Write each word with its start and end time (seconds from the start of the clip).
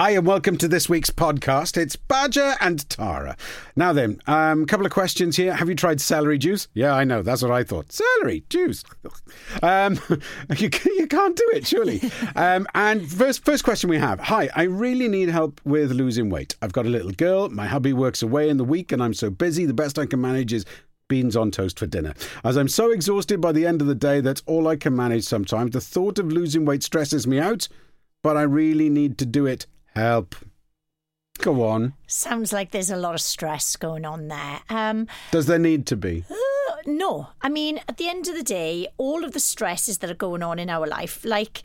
Hi, 0.00 0.12
and 0.12 0.26
welcome 0.26 0.56
to 0.56 0.66
this 0.66 0.88
week's 0.88 1.10
podcast. 1.10 1.76
It's 1.76 1.94
Badger 1.94 2.54
and 2.62 2.88
Tara. 2.88 3.36
Now 3.76 3.92
then, 3.92 4.18
a 4.26 4.32
um, 4.32 4.64
couple 4.64 4.86
of 4.86 4.92
questions 4.92 5.36
here. 5.36 5.54
Have 5.54 5.68
you 5.68 5.74
tried 5.74 6.00
celery 6.00 6.38
juice? 6.38 6.68
Yeah, 6.72 6.94
I 6.94 7.04
know. 7.04 7.20
That's 7.20 7.42
what 7.42 7.50
I 7.50 7.64
thought. 7.64 7.92
Celery 7.92 8.42
juice. 8.48 8.82
Um, 9.62 10.00
you, 10.56 10.70
you 10.86 11.06
can't 11.06 11.36
do 11.36 11.46
it, 11.52 11.66
surely. 11.66 12.00
Um, 12.34 12.66
and 12.74 13.06
first, 13.06 13.44
first 13.44 13.62
question 13.62 13.90
we 13.90 13.98
have. 13.98 14.20
Hi, 14.20 14.48
I 14.56 14.62
really 14.62 15.06
need 15.06 15.28
help 15.28 15.60
with 15.64 15.90
losing 15.90 16.30
weight. 16.30 16.56
I've 16.62 16.72
got 16.72 16.86
a 16.86 16.88
little 16.88 17.10
girl. 17.10 17.50
My 17.50 17.66
hubby 17.66 17.92
works 17.92 18.22
away 18.22 18.48
in 18.48 18.56
the 18.56 18.64
week, 18.64 18.92
and 18.92 19.02
I'm 19.02 19.12
so 19.12 19.28
busy. 19.28 19.66
The 19.66 19.74
best 19.74 19.98
I 19.98 20.06
can 20.06 20.22
manage 20.22 20.54
is 20.54 20.64
beans 21.08 21.36
on 21.36 21.50
toast 21.50 21.78
for 21.78 21.84
dinner. 21.84 22.14
As 22.42 22.56
I'm 22.56 22.68
so 22.68 22.90
exhausted 22.90 23.42
by 23.42 23.52
the 23.52 23.66
end 23.66 23.82
of 23.82 23.86
the 23.86 23.94
day, 23.94 24.22
that's 24.22 24.42
all 24.46 24.66
I 24.66 24.76
can 24.76 24.96
manage 24.96 25.24
sometimes. 25.24 25.72
The 25.72 25.80
thought 25.82 26.18
of 26.18 26.32
losing 26.32 26.64
weight 26.64 26.82
stresses 26.82 27.26
me 27.26 27.38
out, 27.38 27.68
but 28.22 28.38
I 28.38 28.42
really 28.42 28.88
need 28.88 29.18
to 29.18 29.26
do 29.26 29.44
it 29.44 29.66
Help. 29.94 30.34
Go 31.38 31.66
on. 31.66 31.94
Sounds 32.06 32.52
like 32.52 32.70
there's 32.70 32.90
a 32.90 32.96
lot 32.96 33.14
of 33.14 33.20
stress 33.20 33.76
going 33.76 34.04
on 34.04 34.28
there. 34.28 34.60
Um, 34.68 35.06
Does 35.30 35.46
there 35.46 35.58
need 35.58 35.86
to 35.86 35.96
be? 35.96 36.24
Uh, 36.30 36.74
no. 36.86 37.28
I 37.40 37.48
mean, 37.48 37.80
at 37.88 37.96
the 37.96 38.08
end 38.08 38.28
of 38.28 38.36
the 38.36 38.42
day, 38.42 38.88
all 38.98 39.24
of 39.24 39.32
the 39.32 39.40
stresses 39.40 39.98
that 39.98 40.10
are 40.10 40.14
going 40.14 40.42
on 40.42 40.58
in 40.58 40.68
our 40.68 40.86
life, 40.86 41.24
like, 41.24 41.62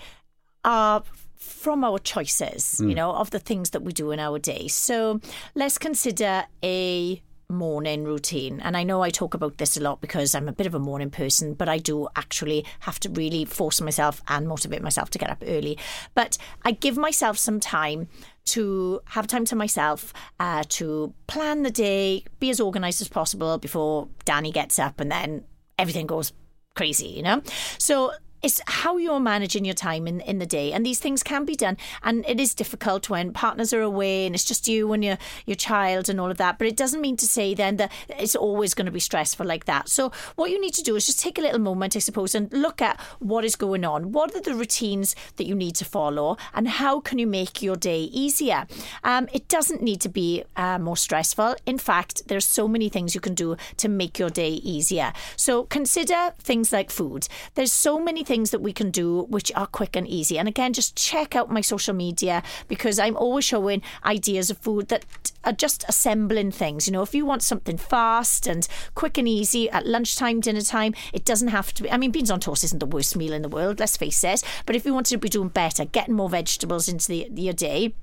are 0.64 1.04
from 1.36 1.84
our 1.84 2.00
choices, 2.00 2.80
mm. 2.82 2.90
you 2.90 2.96
know, 2.96 3.12
of 3.12 3.32
the 3.32 3.40
things 3.40 3.72
that 3.72 3.84
we 3.84 3.92
do 3.92 4.12
in 4.12 4.20
our 4.20 4.40
day. 4.40 4.68
So 4.68 5.20
let's 5.54 5.78
consider 5.78 6.46
a 6.64 7.22
morning 7.50 8.04
routine. 8.04 8.60
And 8.60 8.76
I 8.76 8.84
know 8.84 9.02
I 9.02 9.10
talk 9.10 9.34
about 9.34 9.58
this 9.58 9.78
a 9.78 9.82
lot 9.82 10.02
because 10.02 10.36
I'm 10.36 10.48
a 10.48 10.54
bit 10.54 10.68
of 10.68 10.76
a 10.76 10.80
morning 10.80 11.10
person, 11.10 11.54
but 11.54 11.70
I 11.70 11.78
do 11.78 12.08
actually 12.16 12.66
have 12.82 13.00
to 13.02 13.10
really 13.10 13.46
force 13.46 13.82
myself 13.82 14.22
and 14.28 14.48
motivate 14.48 14.82
myself 14.82 15.10
to 15.12 15.20
get 15.20 15.30
up 15.30 15.44
early. 15.46 15.78
But 16.14 16.38
I 16.64 16.72
give 16.72 16.98
myself 16.98 17.38
some 17.38 17.60
time 17.60 18.08
to 18.46 19.02
have 19.06 19.28
time 19.28 19.46
to 19.46 19.56
myself, 19.56 20.14
uh, 20.40 20.64
to 20.70 21.14
plan 21.28 21.64
the 21.64 21.72
day, 21.72 22.24
be 22.40 22.50
as 22.50 22.60
organized 22.60 23.02
as 23.02 23.08
possible 23.08 23.58
before 23.58 24.08
Danny 24.24 24.52
gets 24.52 24.78
up 24.78 25.00
and 25.00 25.12
then 25.12 25.44
everything 25.78 26.08
goes 26.08 26.32
crazy, 26.76 27.08
you 27.08 27.24
know? 27.24 27.42
So 27.78 28.12
it's 28.46 28.62
how 28.68 28.98
you're 28.98 29.20
managing 29.20 29.66
your 29.66 29.74
time 29.74 30.06
in, 30.06 30.22
in 30.22 30.38
the 30.38 30.46
day. 30.46 30.72
And 30.72 30.86
these 30.86 31.00
things 31.00 31.24
can 31.24 31.46
be 31.46 31.56
done. 31.56 31.78
And 32.04 32.24
it 32.28 32.40
is 32.40 32.54
difficult 32.54 33.10
when 33.10 33.34
partners 33.34 33.74
are 33.74 33.82
away 33.82 34.28
and 34.28 34.36
it's 34.36 34.44
just 34.44 34.68
you 34.68 34.94
and 34.94 35.04
your, 35.04 35.18
your 35.48 35.56
child 35.56 36.10
and 36.10 36.22
all 36.22 36.30
of 36.30 36.38
that. 36.38 36.60
But 36.60 36.68
it 36.68 36.78
doesn't 36.78 37.02
mean 37.02 37.18
to 37.18 37.26
say 37.26 37.56
then 37.56 37.78
that 37.78 37.92
it's 38.08 38.36
always 38.36 38.76
going 38.76 38.86
to 38.86 38.92
be 38.92 39.00
stressful 39.00 39.48
like 39.48 39.66
that. 39.66 39.90
So 39.90 40.12
what 40.36 40.52
you 40.52 40.62
need 40.62 40.76
to 40.76 40.84
do 40.84 40.96
is 40.96 41.08
just 41.08 41.20
take 41.20 41.40
a 41.40 41.42
little 41.42 41.60
moment, 41.60 41.96
I 41.96 42.00
suppose, 42.00 42.36
and 42.36 42.54
look 42.54 42.84
at 42.84 43.00
what 43.18 43.44
is 43.44 43.56
going 43.56 43.84
on. 43.84 44.12
What 44.12 44.36
are 44.36 44.42
the 44.42 44.54
routines 44.54 45.16
that 45.38 45.48
you 45.48 45.56
need 45.56 45.74
to 45.78 45.86
follow? 45.86 46.38
And 46.54 46.68
how 46.68 47.00
can 47.00 47.18
you 47.18 47.26
make 47.26 47.64
your 47.64 47.76
day 47.76 48.02
easier? 48.02 48.68
Um, 49.04 49.28
it 49.34 49.48
doesn't 49.48 49.82
need 49.82 50.02
to 50.02 50.10
be 50.10 50.44
uh, 50.56 50.78
more 50.78 50.98
stressful. 50.98 51.56
In 51.66 51.80
fact, 51.80 52.28
there's 52.28 52.46
so 52.46 52.68
many 52.68 52.90
things 52.90 53.16
you 53.16 53.22
can 53.22 53.34
do 53.34 53.58
to 53.78 53.90
make 53.90 54.20
your 54.20 54.30
day 54.30 54.52
easier. 54.52 55.14
So 55.36 55.64
consider 55.64 56.36
things 56.38 56.72
like 56.72 56.92
food. 56.92 57.28
There's 57.56 57.74
so 57.74 58.00
many 58.00 58.24
things 58.24 58.35
things 58.36 58.52
that 58.52 58.60
we 58.60 58.74
can 58.74 58.92
do 58.92 59.24
which 59.30 59.50
are 59.56 59.66
quick 59.66 59.96
and 59.96 60.06
easy. 60.06 60.38
And 60.38 60.46
again, 60.46 60.74
just 60.74 60.98
check 60.98 61.38
out 61.38 61.50
my 61.50 61.62
social 61.62 61.94
media 61.94 62.44
because 62.68 63.00
I'm 63.00 63.16
always 63.16 63.46
showing 63.46 63.82
ideas 64.04 64.50
of 64.50 64.58
food 64.58 64.90
that 64.90 65.06
are 65.46 65.54
just 65.54 65.86
assembling 65.88 66.52
things. 66.52 66.86
You 66.86 66.92
know, 66.92 67.02
if 67.02 67.16
you 67.16 67.26
want 67.26 67.44
something 67.44 67.78
fast 67.78 68.46
and 68.46 68.68
quick 68.94 69.18
and 69.18 69.26
easy 69.26 69.70
at 69.70 69.88
lunchtime, 69.88 70.42
dinner 70.42 70.60
time, 70.60 70.94
it 71.14 71.24
doesn't 71.24 71.48
have 71.48 71.74
to 71.76 71.84
be. 71.84 71.90
I 71.90 71.96
mean, 71.96 72.12
beans 72.12 72.30
on 72.30 72.42
toast 72.42 72.66
isn't 72.66 72.80
the 72.80 72.86
worst 72.86 73.16
meal 73.16 73.32
in 73.32 73.42
the 73.42 73.48
world, 73.48 73.80
let's 73.80 73.96
face 73.96 74.22
it. 74.26 74.44
But 74.66 74.76
if 74.76 74.86
you 74.86 74.94
want 74.94 75.06
to 75.06 75.18
be 75.18 75.30
doing 75.30 75.48
better, 75.48 75.86
getting 75.86 76.16
more 76.16 76.30
vegetables 76.30 76.90
into 76.90 77.08
the, 77.08 77.30
your 77.42 77.54
day, 77.54 77.94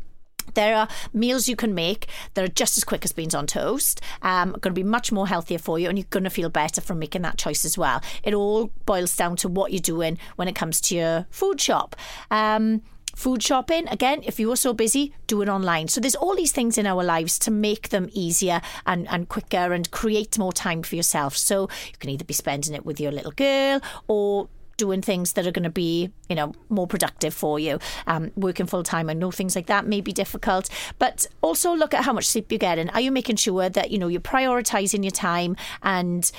there 0.54 0.76
are 0.76 0.88
meals 1.12 1.48
you 1.48 1.56
can 1.56 1.74
make 1.74 2.08
that 2.34 2.44
are 2.44 2.48
just 2.48 2.76
as 2.76 2.84
quick 2.84 3.04
as 3.04 3.12
beans 3.12 3.34
on 3.34 3.46
toast, 3.46 4.00
um, 4.22 4.50
going 4.52 4.74
to 4.74 4.80
be 4.80 4.82
much 4.82 5.12
more 5.12 5.28
healthier 5.28 5.58
for 5.58 5.78
you, 5.78 5.88
and 5.88 5.98
you're 5.98 6.06
going 6.10 6.24
to 6.24 6.30
feel 6.30 6.48
better 6.48 6.80
from 6.80 6.98
making 6.98 7.22
that 7.22 7.38
choice 7.38 7.64
as 7.64 7.78
well. 7.78 8.02
It 8.22 8.34
all 8.34 8.70
boils 8.86 9.16
down 9.16 9.36
to 9.36 9.48
what 9.48 9.72
you're 9.72 9.80
doing 9.80 10.18
when 10.36 10.48
it 10.48 10.54
comes 10.54 10.80
to 10.82 10.96
your 10.96 11.26
food 11.30 11.60
shop. 11.60 11.96
Um, 12.30 12.82
food 13.14 13.42
shopping 13.42 13.86
again 13.88 14.22
if 14.24 14.40
you 14.40 14.50
are 14.50 14.56
so 14.56 14.72
busy 14.72 15.12
do 15.26 15.42
it 15.42 15.48
online 15.48 15.86
so 15.86 16.00
there's 16.00 16.14
all 16.14 16.34
these 16.34 16.52
things 16.52 16.78
in 16.78 16.86
our 16.86 17.04
lives 17.04 17.38
to 17.38 17.50
make 17.50 17.90
them 17.90 18.08
easier 18.12 18.60
and, 18.86 19.06
and 19.08 19.28
quicker 19.28 19.72
and 19.72 19.90
create 19.90 20.38
more 20.38 20.52
time 20.52 20.82
for 20.82 20.96
yourself 20.96 21.36
so 21.36 21.68
you 21.88 21.98
can 21.98 22.08
either 22.08 22.24
be 22.24 22.32
spending 22.32 22.74
it 22.74 22.86
with 22.86 22.98
your 22.98 23.12
little 23.12 23.32
girl 23.32 23.80
or 24.08 24.48
doing 24.76 25.02
things 25.02 25.34
that 25.34 25.46
are 25.46 25.52
going 25.52 25.62
to 25.64 25.70
be, 25.70 26.10
you 26.28 26.36
know, 26.36 26.52
more 26.68 26.86
productive 26.86 27.34
for 27.34 27.58
you. 27.58 27.78
Um, 28.06 28.32
working 28.36 28.66
full 28.66 28.82
time, 28.82 29.10
I 29.10 29.14
know 29.14 29.30
things 29.30 29.56
like 29.56 29.66
that 29.66 29.86
may 29.86 30.00
be 30.00 30.12
difficult, 30.12 30.68
but 30.98 31.26
also 31.40 31.74
look 31.74 31.94
at 31.94 32.04
how 32.04 32.12
much 32.12 32.26
sleep 32.26 32.50
you're 32.50 32.58
getting. 32.58 32.90
Are 32.90 33.00
you 33.00 33.10
making 33.10 33.36
sure 33.36 33.68
that 33.68 33.90
you 33.90 33.98
know 33.98 34.08
you're 34.08 34.20
prioritizing 34.20 35.02
your 35.02 35.10
time 35.10 35.56
and 35.82 36.30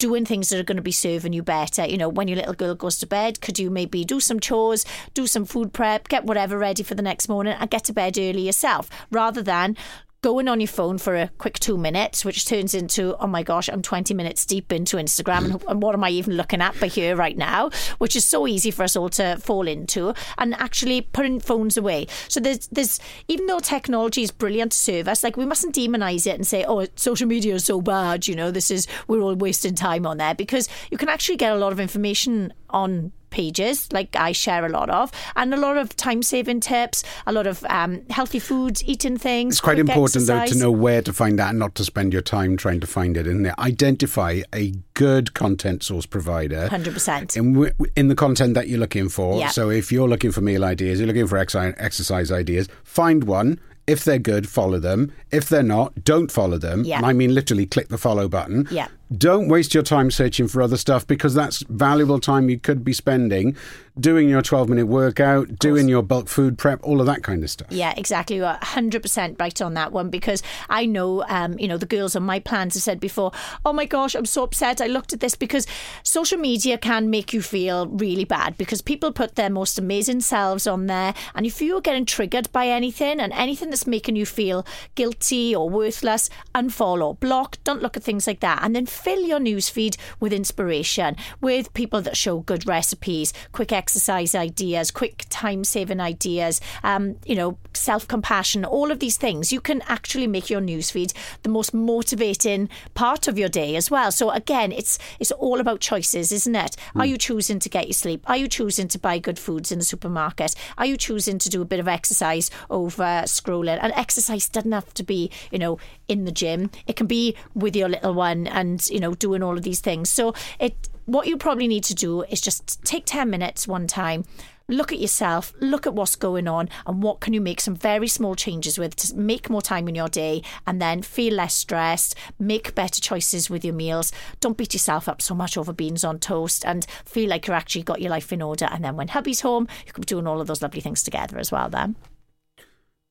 doing 0.00 0.24
things 0.24 0.48
that 0.48 0.58
are 0.58 0.64
going 0.64 0.76
to 0.76 0.82
be 0.82 0.90
serving 0.90 1.34
you 1.34 1.42
better. 1.42 1.84
You 1.84 1.98
know, 1.98 2.08
when 2.08 2.26
your 2.26 2.38
little 2.38 2.54
girl 2.54 2.74
goes 2.74 2.98
to 2.98 3.06
bed, 3.06 3.40
could 3.42 3.58
you 3.58 3.70
maybe 3.70 4.02
do 4.02 4.18
some 4.18 4.40
chores, 4.40 4.84
do 5.12 5.26
some 5.26 5.44
food 5.44 5.72
prep, 5.72 6.08
get 6.08 6.24
whatever 6.24 6.58
ready 6.58 6.82
for 6.82 6.94
the 6.94 7.02
next 7.02 7.28
morning 7.28 7.52
and 7.52 7.70
get 7.70 7.84
to 7.84 7.92
bed 7.92 8.18
early 8.18 8.46
yourself 8.46 8.88
rather 9.10 9.42
than 9.42 9.76
going 10.22 10.48
on 10.48 10.60
your 10.60 10.68
phone 10.68 10.98
for 10.98 11.16
a 11.16 11.30
quick 11.38 11.58
two 11.58 11.78
minutes, 11.78 12.24
which 12.24 12.44
turns 12.44 12.74
into, 12.74 13.16
oh 13.18 13.26
my 13.26 13.42
gosh, 13.42 13.68
I'm 13.68 13.80
20 13.80 14.12
minutes 14.12 14.44
deep 14.44 14.70
into 14.70 14.96
Instagram 14.98 15.44
and, 15.44 15.64
and, 15.66 15.82
what 15.82 15.94
am 15.94 16.04
I 16.04 16.10
even 16.10 16.34
looking 16.34 16.60
at 16.60 16.78
by 16.78 16.88
here 16.88 17.16
right 17.16 17.36
now? 17.36 17.70
Which 17.98 18.14
is 18.14 18.24
so 18.24 18.46
easy 18.46 18.70
for 18.70 18.82
us 18.82 18.96
all 18.96 19.08
to 19.10 19.38
fall 19.38 19.66
into 19.66 20.12
and 20.36 20.54
actually 20.54 21.00
putting 21.00 21.40
phones 21.40 21.78
away. 21.78 22.06
So 22.28 22.38
there's, 22.38 22.66
there's, 22.68 23.00
even 23.28 23.46
though 23.46 23.60
technology 23.60 24.22
is 24.22 24.30
brilliant 24.30 24.72
to 24.72 24.78
serve 24.78 25.08
us, 25.08 25.24
like 25.24 25.38
we 25.38 25.46
mustn't 25.46 25.74
demonize 25.74 26.26
it 26.26 26.34
and 26.34 26.46
say, 26.46 26.64
oh, 26.66 26.86
social 26.96 27.26
media 27.26 27.54
is 27.54 27.64
so 27.64 27.80
bad, 27.80 28.28
you 28.28 28.36
know, 28.36 28.50
this 28.50 28.70
is, 28.70 28.86
we're 29.08 29.22
all 29.22 29.34
wasting 29.34 29.74
time 29.74 30.06
on 30.06 30.18
there 30.18 30.34
because 30.34 30.68
you 30.90 30.98
can 30.98 31.08
actually 31.08 31.36
get 31.36 31.52
a 31.52 31.56
lot 31.56 31.72
of 31.72 31.80
information 31.80 32.52
on 32.68 33.12
pages 33.40 33.90
like 33.90 34.14
I 34.16 34.32
share 34.32 34.66
a 34.66 34.68
lot 34.68 34.90
of, 34.90 35.10
and 35.34 35.54
a 35.54 35.56
lot 35.56 35.78
of 35.78 35.96
time 35.96 36.22
saving 36.22 36.60
tips, 36.60 37.02
a 37.26 37.32
lot 37.32 37.46
of 37.46 37.64
um, 37.70 38.02
healthy 38.10 38.38
foods, 38.38 38.84
eating 38.84 39.16
things. 39.16 39.54
It's 39.54 39.60
quite 39.62 39.78
important 39.78 40.16
exercise. 40.16 40.50
though 40.50 40.54
to 40.54 40.62
know 40.62 40.70
where 40.70 41.00
to 41.00 41.12
find 41.12 41.38
that 41.38 41.50
and 41.50 41.58
not 41.58 41.74
to 41.76 41.84
spend 41.84 42.12
your 42.12 42.20
time 42.20 42.58
trying 42.58 42.80
to 42.80 42.86
find 42.86 43.16
it 43.16 43.26
in 43.26 43.42
there. 43.42 43.58
Identify 43.58 44.42
a 44.54 44.72
good 44.92 45.32
content 45.32 45.82
source 45.82 46.04
provider. 46.04 46.68
100%. 46.68 47.36
In, 47.36 47.72
in 47.96 48.08
the 48.08 48.14
content 48.14 48.52
that 48.54 48.68
you're 48.68 48.78
looking 48.78 49.08
for. 49.08 49.38
Yeah. 49.38 49.48
So 49.48 49.70
if 49.70 49.90
you're 49.90 50.08
looking 50.08 50.32
for 50.32 50.42
meal 50.42 50.62
ideas, 50.62 51.00
you're 51.00 51.06
looking 51.06 51.26
for 51.26 51.38
exercise 51.38 52.30
ideas, 52.30 52.68
find 52.84 53.24
one 53.24 53.58
if 53.90 54.04
they're 54.04 54.20
good, 54.20 54.48
follow 54.48 54.78
them. 54.78 55.12
If 55.32 55.48
they're 55.48 55.64
not, 55.64 56.04
don't 56.04 56.30
follow 56.30 56.58
them. 56.58 56.84
Yeah. 56.84 56.98
And 56.98 57.06
I 57.06 57.12
mean 57.12 57.34
literally 57.34 57.66
click 57.66 57.88
the 57.88 57.98
follow 57.98 58.28
button. 58.28 58.68
Yeah. 58.70 58.86
Don't 59.16 59.48
waste 59.48 59.74
your 59.74 59.82
time 59.82 60.12
searching 60.12 60.46
for 60.46 60.62
other 60.62 60.76
stuff 60.76 61.04
because 61.04 61.34
that's 61.34 61.64
valuable 61.68 62.20
time 62.20 62.48
you 62.48 62.60
could 62.60 62.84
be 62.84 62.92
spending 62.92 63.56
doing 63.98 64.28
your 64.28 64.42
12 64.42 64.68
minute 64.68 64.86
workout, 64.86 65.58
doing 65.58 65.88
your 65.88 66.02
bulk 66.02 66.28
food 66.28 66.56
prep, 66.58 66.80
all 66.82 67.00
of 67.00 67.06
that 67.06 67.22
kind 67.22 67.42
of 67.42 67.50
stuff. 67.50 67.68
Yeah, 67.70 67.92
exactly. 67.96 68.36
You're 68.36 68.54
100% 68.62 69.40
right 69.40 69.62
on 69.62 69.74
that 69.74 69.92
one 69.92 70.10
because 70.10 70.42
I 70.68 70.86
know, 70.86 71.24
um, 71.28 71.58
you 71.58 71.68
know, 71.68 71.76
the 71.76 71.86
girls 71.86 72.16
on 72.16 72.22
my 72.22 72.38
plans 72.38 72.74
have 72.74 72.82
said 72.82 73.00
before, 73.00 73.32
oh 73.64 73.72
my 73.72 73.84
gosh, 73.84 74.14
I'm 74.14 74.26
so 74.26 74.44
upset. 74.44 74.80
I 74.80 74.86
looked 74.86 75.12
at 75.12 75.20
this 75.20 75.34
because 75.34 75.66
social 76.02 76.38
media 76.38 76.78
can 76.78 77.10
make 77.10 77.32
you 77.32 77.42
feel 77.42 77.86
really 77.88 78.24
bad 78.24 78.56
because 78.56 78.80
people 78.80 79.12
put 79.12 79.34
their 79.34 79.50
most 79.50 79.78
amazing 79.78 80.20
selves 80.20 80.66
on 80.66 80.86
there. 80.86 81.14
And 81.34 81.44
if 81.44 81.60
you're 81.60 81.80
getting 81.80 82.06
triggered 82.06 82.50
by 82.52 82.68
anything 82.68 83.20
and 83.20 83.32
anything 83.32 83.70
that's 83.70 83.79
making 83.86 84.16
you 84.16 84.26
feel 84.26 84.66
guilty 84.94 85.54
or 85.54 85.68
worthless, 85.68 86.30
unfollow, 86.54 87.18
block, 87.18 87.58
don't 87.64 87.82
look 87.82 87.96
at 87.96 88.02
things 88.02 88.26
like 88.26 88.40
that. 88.40 88.60
And 88.62 88.74
then 88.74 88.86
fill 88.86 89.20
your 89.20 89.40
newsfeed 89.40 89.96
with 90.18 90.32
inspiration, 90.32 91.16
with 91.40 91.72
people 91.74 92.00
that 92.02 92.16
show 92.16 92.40
good 92.40 92.66
recipes, 92.66 93.32
quick 93.52 93.72
exercise 93.72 94.34
ideas, 94.34 94.90
quick 94.90 95.26
time 95.28 95.64
saving 95.64 96.00
ideas, 96.00 96.60
um, 96.82 97.16
you 97.24 97.34
know, 97.34 97.58
self 97.74 98.06
compassion, 98.06 98.64
all 98.64 98.90
of 98.90 98.98
these 98.98 99.16
things. 99.16 99.52
You 99.52 99.60
can 99.60 99.82
actually 99.82 100.26
make 100.26 100.50
your 100.50 100.60
newsfeed 100.60 101.12
the 101.42 101.48
most 101.48 101.72
motivating 101.74 102.68
part 102.94 103.28
of 103.28 103.38
your 103.38 103.48
day 103.48 103.76
as 103.76 103.90
well. 103.90 104.12
So 104.12 104.30
again, 104.30 104.72
it's 104.72 104.98
it's 105.18 105.32
all 105.32 105.60
about 105.60 105.80
choices, 105.80 106.32
isn't 106.32 106.54
it? 106.54 106.76
Mm. 106.94 107.00
Are 107.00 107.06
you 107.06 107.18
choosing 107.18 107.58
to 107.60 107.68
get 107.68 107.86
your 107.86 107.94
sleep? 107.94 108.28
Are 108.28 108.36
you 108.36 108.48
choosing 108.48 108.88
to 108.88 108.98
buy 108.98 109.18
good 109.18 109.38
foods 109.38 109.72
in 109.72 109.78
the 109.78 109.84
supermarket? 109.84 110.54
Are 110.78 110.86
you 110.86 110.96
choosing 110.96 111.38
to 111.38 111.48
do 111.48 111.62
a 111.62 111.64
bit 111.64 111.80
of 111.80 111.88
exercise 111.88 112.50
over 112.68 113.22
scrolling? 113.26 113.69
And 113.78 113.92
exercise 113.94 114.48
doesn't 114.48 114.72
have 114.72 114.92
to 114.94 115.02
be, 115.02 115.30
you 115.50 115.58
know, 115.58 115.78
in 116.08 116.24
the 116.24 116.32
gym. 116.32 116.70
It 116.86 116.96
can 116.96 117.06
be 117.06 117.36
with 117.54 117.76
your 117.76 117.88
little 117.88 118.14
one 118.14 118.46
and 118.46 118.86
you 118.88 119.00
know, 119.00 119.14
doing 119.14 119.42
all 119.42 119.56
of 119.56 119.62
these 119.62 119.80
things. 119.80 120.10
So 120.10 120.34
it 120.58 120.88
what 121.06 121.26
you 121.26 121.36
probably 121.36 121.66
need 121.66 121.82
to 121.84 121.94
do 121.94 122.22
is 122.22 122.40
just 122.40 122.84
take 122.84 123.04
10 123.04 123.28
minutes 123.28 123.66
one 123.66 123.88
time 123.88 124.24
look 124.70 124.92
at 124.92 124.98
yourself, 124.98 125.52
look 125.60 125.86
at 125.86 125.94
what's 125.94 126.16
going 126.16 126.48
on, 126.48 126.68
and 126.86 127.02
what 127.02 127.20
can 127.20 127.32
you 127.32 127.40
make 127.40 127.60
some 127.60 127.74
very 127.74 128.08
small 128.08 128.34
changes 128.34 128.78
with 128.78 128.96
to 128.96 129.14
make 129.16 129.50
more 129.50 129.60
time 129.60 129.88
in 129.88 129.94
your 129.94 130.08
day 130.08 130.42
and 130.66 130.80
then 130.80 131.02
feel 131.02 131.34
less 131.34 131.54
stressed, 131.54 132.14
make 132.38 132.74
better 132.74 133.00
choices 133.00 133.50
with 133.50 133.64
your 133.64 133.74
meals. 133.74 134.12
Don't 134.40 134.56
beat 134.56 134.72
yourself 134.72 135.08
up 135.08 135.20
so 135.20 135.34
much 135.34 135.56
over 135.56 135.72
beans 135.72 136.04
on 136.04 136.18
toast 136.18 136.64
and 136.64 136.86
feel 137.04 137.28
like 137.28 137.46
you've 137.46 137.54
actually 137.54 137.82
got 137.82 138.00
your 138.00 138.10
life 138.10 138.32
in 138.32 138.42
order. 138.42 138.68
And 138.70 138.84
then 138.84 138.96
when 138.96 139.08
hubby's 139.08 139.40
home, 139.40 139.68
you 139.86 139.92
can 139.92 140.02
be 140.02 140.06
doing 140.06 140.26
all 140.26 140.40
of 140.40 140.46
those 140.46 140.62
lovely 140.62 140.80
things 140.80 141.02
together 141.02 141.38
as 141.38 141.52
well 141.52 141.68
then. 141.68 141.96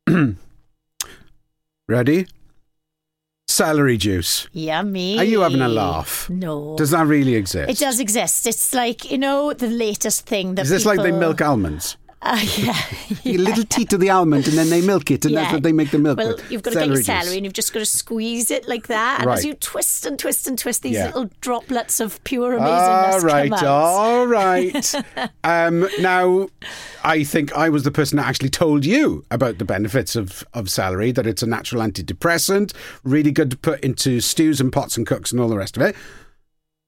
Ready? 1.90 2.28
Celery 3.48 3.98
juice. 3.98 4.48
Yummy. 4.54 5.18
Are 5.18 5.24
you 5.24 5.40
having 5.40 5.62
a 5.62 5.68
laugh? 5.68 6.30
No. 6.30 6.76
Does 6.78 6.92
that 6.92 7.08
really 7.08 7.34
exist? 7.34 7.68
it 7.68 7.84
does 7.84 8.00
exist. 8.00 8.46
It's 8.46 8.76
like, 8.76 9.10
you 9.12 9.18
know, 9.18 9.54
the 9.54 9.70
latest 9.70 10.28
thing 10.28 10.54
that 10.54 10.66
Is 10.66 10.70
this 10.70 10.86
like 10.86 11.02
they 11.02 11.12
milk 11.12 11.42
almonds? 11.42 11.98
Uh, 12.22 12.38
yeah. 12.58 12.76
A 13.26 13.38
little 13.38 13.64
teat 13.64 13.94
of 13.94 14.02
the 14.02 14.10
almond 14.10 14.48
and 14.48 14.58
then 14.58 14.70
they 14.70 14.82
milk 14.82 15.10
it 15.10 15.24
and 15.24 15.36
that's 15.38 15.54
what 15.54 15.64
they 15.64 15.72
make 15.72 15.92
the 15.92 15.98
milk 16.00 16.18
Well, 16.18 16.36
with. 16.36 16.52
you've 16.52 16.64
got 16.64 16.72
to 16.74 16.80
get 16.80 16.88
your 16.88 16.98
juice. 16.98 17.06
celery 17.06 17.38
and 17.38 17.46
you've 17.46 17.54
just 17.54 17.72
got 17.72 17.80
to 17.80 17.86
squeeze 17.86 18.52
it 18.52 18.68
like 18.68 18.88
that. 18.88 19.22
And 19.22 19.30
as 19.30 19.46
you 19.46 19.54
twist 19.54 20.06
and 20.06 20.20
twist 20.20 20.46
and 20.48 20.60
twist, 20.60 20.82
these 20.84 20.96
Yeah. 20.96 21.06
little 21.08 21.30
droplets 21.40 22.00
of 22.02 22.22
pure 22.26 22.58
amazingness 22.60 23.24
right, 23.24 23.50
come 23.50 23.60
out. 23.60 23.66
all 23.66 24.28
right. 24.28 24.94
um, 25.46 25.88
now, 26.02 26.50
I 27.06 27.24
think 27.24 27.56
I 27.56 27.70
was 27.70 27.84
the 27.84 27.92
person 27.92 28.18
that 28.18 28.28
actually 28.28 28.50
told 28.50 28.86
you 28.86 29.24
about 29.32 29.58
the 29.58 29.66
benefits 29.66 30.16
of, 30.18 30.44
of 30.54 30.70
celery, 30.70 31.12
that 31.14 31.26
it's 31.26 31.42
a 31.42 31.48
natural 31.48 31.82
antidepressant, 31.82 32.74
really 33.04 33.32
good 33.32 33.52
to 33.52 33.58
put 33.58 33.80
into 33.82 34.20
stews 34.20 34.60
and 34.60 34.74
pots 34.74 34.98
and 34.98 35.08
cooks 35.08 35.32
and 35.32 35.40
all 35.40 35.48
the 35.48 35.58
rest 35.58 35.78
of 35.78 35.84
it. 35.84 35.96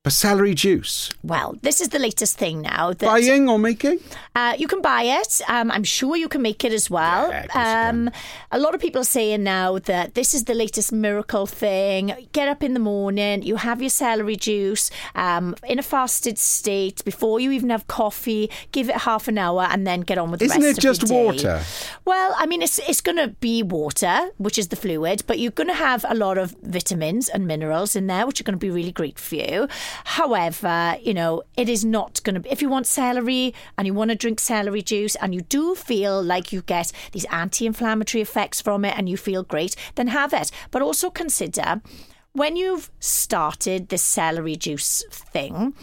But 0.03 0.13
celery 0.13 0.56
juice, 0.56 1.12
Well, 1.21 1.57
this 1.62 1.80
is 1.80 1.89
the 1.89 2.00
latest 2.00 2.36
thing 2.36 2.62
now. 2.63 2.89
That, 2.92 3.06
buying 3.06 3.48
or 3.48 3.59
making? 3.59 4.00
Uh, 4.36 4.56
you 4.57 4.68
can 4.68 4.81
buy 4.81 5.03
it. 5.03 5.42
Um, 5.48 5.69
I'm 5.69 5.83
sure 5.83 6.15
you 6.15 6.27
can 6.27 6.42
make 6.42 6.65
it 6.65 6.74
as 6.74 6.89
well. 6.89 7.30
Yeah, 7.30 7.44
of 7.44 7.50
course 7.51 7.65
you 7.68 7.71
can. 7.71 8.07
um, 8.07 8.13
a 8.51 8.57
lot 8.57 8.74
of 8.74 8.81
people 8.81 9.01
are 9.01 9.13
saying 9.19 9.44
now 9.44 9.77
that 9.77 10.15
this 10.15 10.33
is 10.33 10.45
the 10.45 10.56
latest 10.56 10.92
miracle 10.92 11.45
thing. 11.45 12.13
Get 12.31 12.48
up 12.48 12.63
in 12.63 12.74
the 12.74 12.80
morning, 12.80 13.44
you 13.44 13.57
have 13.57 13.80
your 13.80 13.92
celery 13.92 14.36
juice 14.38 14.89
um, 15.13 15.53
in 15.68 15.77
a 15.77 15.83
fasted 15.83 16.39
state 16.39 17.06
before 17.06 17.39
you 17.39 17.51
even 17.51 17.69
have 17.69 17.86
coffee. 17.86 18.50
Give 18.71 18.89
it 18.89 18.95
half 18.95 19.27
an 19.27 19.38
hour 19.38 19.68
and 19.69 19.86
then 19.86 20.01
get 20.01 20.18
on 20.18 20.31
with 20.31 20.39
the 20.39 20.48
Isn't 20.48 20.63
rest 20.63 20.80
it 20.80 20.81
just 20.81 21.01
your 21.03 21.09
day. 21.09 21.25
water? 21.25 21.62
Well, 22.06 22.33
I 22.39 22.48
mean, 22.48 22.63
it's 22.63 22.80
it's 22.89 23.01
going 23.01 23.18
to 23.18 23.27
be 23.39 23.62
water, 23.62 24.31
which 24.39 24.57
is 24.57 24.69
the 24.69 24.75
fluid, 24.75 25.21
but 25.27 25.38
you're 25.38 25.51
going 25.51 25.68
to 25.68 25.75
have 25.75 26.03
a 26.09 26.15
lot 26.15 26.39
of 26.39 26.56
vitamins 26.63 27.30
and 27.30 27.45
minerals 27.45 27.95
in 27.95 28.07
there, 28.07 28.25
which 28.25 28.42
are 28.42 28.44
going 28.44 28.56
to 28.59 28.65
be 28.65 28.71
really 28.71 28.92
great 28.92 29.19
for 29.19 29.36
you. 29.36 29.68
However, 30.05 30.97
you 31.01 31.13
know, 31.13 31.43
it 31.55 31.69
is 31.69 31.83
not 31.85 32.21
going 32.23 32.35
to 32.35 32.39
be. 32.39 32.49
If 32.49 32.61
you 32.61 32.69
want 32.69 32.88
celery 32.88 33.53
and 33.77 33.88
you 33.88 33.93
want 33.93 34.09
to 34.11 34.15
drink 34.15 34.39
celery 34.39 34.81
juice, 34.81 35.15
and 35.15 35.33
you 35.33 35.41
do 35.41 35.75
feel 35.75 36.21
like 36.21 36.51
you 36.51 36.61
get 36.61 36.91
these 37.11 37.25
anti-inflammatory 37.25 38.21
effects 38.21 38.61
from 38.61 38.85
it, 38.85 38.97
and 38.97 39.07
you 39.09 39.17
feel 39.17 39.43
great, 39.43 39.75
then 39.95 40.07
have 40.07 40.33
it. 40.33 40.51
But 40.71 40.81
also 40.81 41.09
consider. 41.09 41.81
When 42.33 42.55
you've 42.55 42.89
started 43.01 43.89
this 43.89 44.01
celery 44.01 44.55
juice 44.55 45.03
thing, 45.11 45.73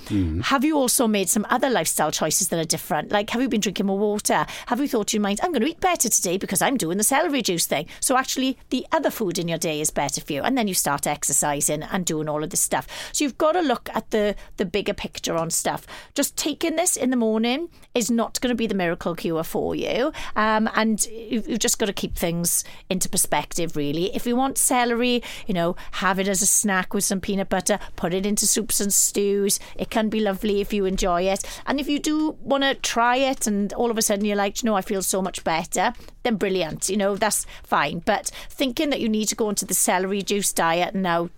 have 0.45 0.65
you 0.65 0.79
also 0.79 1.07
made 1.07 1.29
some 1.29 1.47
other 1.51 1.69
lifestyle 1.69 2.11
choices 2.11 2.49
that 2.49 2.59
are 2.59 2.65
different? 2.65 3.13
Like, 3.13 3.29
have 3.31 3.43
you 3.43 3.51
been 3.51 3.61
drinking 3.61 3.85
more 3.85 3.99
water? 3.99 4.47
Have 4.67 4.81
you 4.81 4.89
thought 4.89 5.09
to 5.09 5.19
your 5.19 5.23
mind, 5.23 5.41
I'm 5.43 5.53
going 5.53 5.61
to 5.61 5.69
eat 5.69 5.81
better 5.81 6.09
today 6.09 6.39
because 6.39 6.63
I'm 6.63 6.79
doing 6.79 6.97
the 6.97 7.05
celery 7.05 7.43
juice 7.43 7.67
thing? 7.67 7.87
So, 8.01 8.17
actually, 8.17 8.57
the 8.71 8.87
other 8.93 9.11
food 9.11 9.39
in 9.39 9.47
your 9.47 9.59
day 9.59 9.79
is 9.83 9.91
better 9.91 10.23
for 10.23 10.33
you. 10.33 10.43
And 10.43 10.57
then 10.57 10.69
you 10.69 10.73
start 10.73 11.07
exercising 11.07 11.83
and 11.83 12.07
doing 12.07 12.31
all 12.31 12.43
of 12.43 12.49
this 12.49 12.63
stuff. 12.63 12.89
So, 13.13 13.25
you've 13.25 13.37
got 13.37 13.53
to 13.53 13.61
look 13.61 13.91
at 13.93 14.11
the, 14.11 14.35
the 14.57 14.65
bigger 14.65 14.95
picture 14.95 15.37
on 15.37 15.51
stuff. 15.51 15.87
Just 16.15 16.35
taking 16.39 16.77
this 16.77 16.97
in 16.97 17.11
the 17.11 17.17
morning 17.17 17.69
is 17.95 18.11
not 18.11 18.41
going 18.41 18.53
to 18.53 18.57
be 18.57 18.67
the 18.67 18.75
miracle 18.75 19.15
cure 19.15 19.45
for 19.45 19.75
you. 19.75 20.13
Um, 20.35 20.71
and 20.75 21.05
you've, 21.09 21.47
you've 21.47 21.59
just 21.59 21.79
got 21.79 21.87
to 21.87 21.93
keep 21.93 22.17
things 22.17 22.65
into 22.89 23.11
perspective, 23.11 23.77
really. 23.77 24.15
If 24.17 24.27
you 24.27 24.35
want 24.35 24.57
celery, 24.57 25.23
you 25.47 25.53
know, 25.53 25.77
have 25.93 26.19
it 26.19 26.27
as 26.27 26.38
a 26.43 26.47
snack 26.47 26.95
with 26.95 27.05
some 27.05 27.21
peanut 27.21 27.49
butter, 27.49 27.79
put 27.97 28.15
it 28.15 28.27
into 28.27 28.47
soups 28.47 28.81
and 28.81 28.93
stews. 28.93 29.59
It 29.77 29.91
can 29.91 30.09
be 30.09 30.21
lovely 30.21 30.61
if 30.61 30.73
you 30.73 30.85
enjoy 30.85 31.23
it. 31.23 31.45
And 31.67 31.81
if 31.81 31.89
you 31.89 31.99
do 31.99 32.37
want 32.41 32.65
to 32.65 32.75
try 32.75 33.17
it 33.17 33.47
and 33.47 33.73
all 33.75 33.91
of 33.91 33.99
a 33.99 34.03
sudden 34.03 34.25
you're 34.25 34.37
like, 34.37 34.55
"Do 34.55 34.65
you 34.65 34.71
know, 34.71 34.77
I 34.77 34.83
feel 34.83 35.03
so 35.03 35.23
much 35.23 35.45
better, 35.45 35.93
then 36.23 36.37
brilliant. 36.37 36.89
You 36.89 36.97
know, 36.97 37.17
that's 37.17 37.47
fine. 37.63 38.03
But 38.05 38.31
thinking 38.51 38.91
that 38.91 39.01
you 39.01 39.09
need 39.09 39.27
to 39.29 39.37
go 39.37 39.49
into 39.49 39.65
the 39.65 39.75
celery 39.75 40.23
juice 40.23 40.53
diet 40.53 40.95
and 40.95 41.03
now 41.03 41.31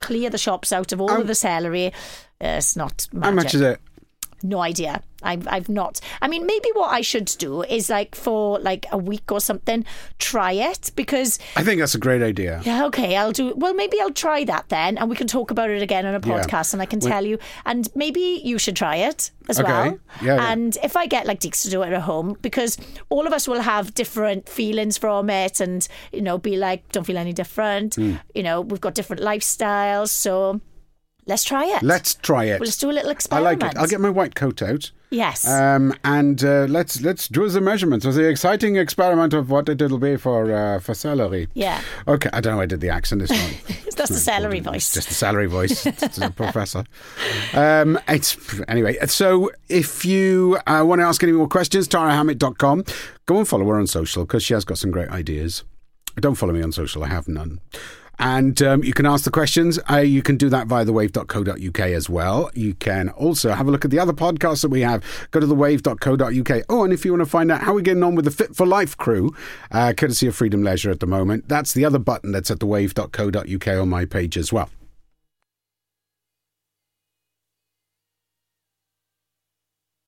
clear 0.00 0.30
the 0.30 0.38
shops 0.38 0.72
out 0.72 0.92
of 0.92 1.00
all 1.00 1.20
of 1.20 1.26
the 1.26 1.34
celery, 1.34 1.86
uh, 1.86 2.58
it's 2.58 2.76
not 2.76 3.06
magic. 3.12 3.24
How 3.24 3.30
much 3.30 3.54
is 3.54 3.60
it? 3.60 3.80
No 4.42 4.60
idea. 4.60 5.02
I've, 5.22 5.48
I've 5.48 5.68
not. 5.68 5.98
I 6.20 6.28
mean, 6.28 6.46
maybe 6.46 6.68
what 6.74 6.92
I 6.92 7.00
should 7.00 7.24
do 7.38 7.62
is 7.62 7.88
like 7.88 8.14
for 8.14 8.60
like 8.60 8.84
a 8.92 8.98
week 8.98 9.32
or 9.32 9.40
something, 9.40 9.84
try 10.18 10.52
it 10.52 10.92
because 10.94 11.38
I 11.56 11.64
think 11.64 11.80
that's 11.80 11.94
a 11.94 11.98
great 11.98 12.22
idea. 12.22 12.60
yeah, 12.64 12.84
okay, 12.86 13.16
I'll 13.16 13.32
do. 13.32 13.54
Well, 13.56 13.72
maybe 13.74 13.98
I'll 14.00 14.12
try 14.12 14.44
that 14.44 14.68
then, 14.68 14.98
and 14.98 15.08
we 15.08 15.16
can 15.16 15.26
talk 15.26 15.50
about 15.50 15.70
it 15.70 15.80
again 15.82 16.04
on 16.06 16.14
a 16.14 16.20
Yeah. 16.26 16.34
podcast, 16.44 16.74
and 16.74 16.82
I 16.82 16.86
can 16.86 17.00
tell 17.00 17.24
you. 17.24 17.38
And 17.64 17.88
maybe 17.94 18.40
you 18.44 18.58
should 18.58 18.76
try 18.76 18.96
it 18.96 19.30
as 19.48 19.58
Okay. 19.58 19.68
well. 19.72 19.98
Yeah, 20.22 20.36
yeah. 20.36 20.52
And 20.52 20.76
if 20.82 20.96
I 20.96 21.06
get 21.06 21.26
like 21.26 21.40
Deeks 21.40 21.62
to 21.62 21.70
do 21.70 21.82
it 21.82 21.92
at 21.92 22.02
home, 22.02 22.36
because 22.42 22.76
all 23.08 23.26
of 23.26 23.32
us 23.32 23.48
will 23.48 23.62
have 23.62 23.94
different 23.94 24.48
feelings 24.48 24.98
from 24.98 25.30
it, 25.30 25.60
and 25.60 25.88
you 26.12 26.20
know, 26.22 26.36
be 26.38 26.56
like, 26.56 26.86
don't 26.92 27.04
feel 27.04 27.18
any 27.18 27.32
different. 27.32 27.94
Hmm. 27.96 28.16
You 28.34 28.42
know, 28.42 28.60
we've 28.60 28.82
got 28.82 28.94
different 28.94 29.22
lifestyles, 29.22 30.10
so 30.10 30.60
let's 31.26 31.44
try 31.44 31.64
it. 31.66 31.82
Let's 31.82 32.14
try 32.14 32.44
it. 32.44 32.60
Well, 32.60 32.66
let's 32.66 32.76
do 32.78 32.90
a 32.90 32.92
little 32.92 33.10
experiment. 33.10 33.62
I 33.62 33.66
like 33.66 33.74
it. 33.74 33.78
I'll 33.78 33.86
get 33.88 34.00
my 34.00 34.10
white 34.10 34.34
coat 34.34 34.62
out. 34.62 34.90
yes. 35.10 35.46
Um, 35.48 35.94
and 36.04 36.42
uh, 36.42 36.66
let's 36.68 37.00
let's 37.02 37.28
do 37.28 37.48
the 37.48 37.60
measurements 37.60 38.04
of 38.06 38.14
the 38.14 38.28
exciting 38.28 38.76
experiment 38.76 39.32
of 39.34 39.50
what 39.50 39.68
it 39.68 39.80
will 39.80 39.98
be 39.98 40.16
for 40.16 40.52
uh, 40.52 40.80
for 40.80 40.94
celery. 40.94 41.48
Yeah. 41.54 41.80
Okay, 42.08 42.30
I 42.32 42.40
don't 42.40 42.54
know. 42.56 42.60
I 42.60 42.66
did 42.66 42.80
the 42.80 42.90
accent 42.90 43.20
this 43.22 43.30
one. 43.30 43.76
That's 43.96 44.10
the 44.18 44.18
celery 44.18 44.58
It's 44.58 44.66
voice. 44.66 44.94
just 44.94 45.08
the 45.08 45.14
salary 45.14 45.46
voice. 45.46 45.86
It's 46.02 46.18
a 46.18 46.30
professor. 46.30 46.84
Um, 47.54 47.98
it's 48.08 48.36
anyway. 48.68 48.96
So 49.06 49.50
if 49.68 50.04
you 50.04 50.58
uh, 50.66 50.84
want 50.86 51.00
to 51.00 51.04
ask 51.06 51.22
any 51.22 51.32
more 51.32 51.48
questions, 51.48 51.88
tarahammett.com. 51.88 52.84
Go 53.26 53.38
and 53.38 53.48
follow 53.48 53.64
her 53.66 53.78
on 53.78 53.86
social 53.86 54.24
because 54.24 54.44
she 54.44 54.54
has 54.54 54.64
got 54.64 54.78
some 54.78 54.90
great 54.90 55.08
ideas. 55.08 55.64
Don't 56.20 56.34
follow 56.36 56.52
me 56.54 56.62
on 56.62 56.72
social. 56.72 57.04
I 57.04 57.08
have 57.08 57.28
none. 57.28 57.60
And 58.18 58.60
um, 58.62 58.82
you 58.84 58.92
can 58.92 59.06
ask 59.06 59.24
the 59.24 59.30
questions. 59.30 59.78
Uh, 59.90 59.98
you 59.98 60.22
can 60.22 60.36
do 60.36 60.48
that 60.48 60.66
via 60.66 60.84
thewave.co.uk 60.84 61.80
as 61.80 62.08
well. 62.08 62.50
You 62.54 62.74
can 62.74 63.10
also 63.10 63.52
have 63.52 63.68
a 63.68 63.70
look 63.70 63.84
at 63.84 63.90
the 63.90 63.98
other 63.98 64.12
podcasts 64.12 64.62
that 64.62 64.70
we 64.70 64.80
have. 64.80 65.04
Go 65.30 65.40
to 65.40 65.46
thewave.co.uk. 65.46 66.64
Oh, 66.68 66.84
and 66.84 66.92
if 66.92 67.04
you 67.04 67.12
want 67.12 67.22
to 67.22 67.30
find 67.30 67.50
out 67.52 67.62
how 67.62 67.74
we're 67.74 67.80
getting 67.80 68.02
on 68.02 68.14
with 68.14 68.24
the 68.24 68.30
Fit 68.30 68.56
for 68.56 68.66
Life 68.66 68.96
crew, 68.96 69.34
uh, 69.70 69.92
courtesy 69.96 70.26
of 70.26 70.36
Freedom 70.36 70.62
Leisure 70.62 70.90
at 70.90 71.00
the 71.00 71.06
moment, 71.06 71.48
that's 71.48 71.74
the 71.74 71.84
other 71.84 71.98
button 71.98 72.32
that's 72.32 72.50
at 72.50 72.58
thewave.co.uk 72.58 73.68
on 73.68 73.88
my 73.88 74.04
page 74.04 74.36
as 74.36 74.52
well. 74.52 74.70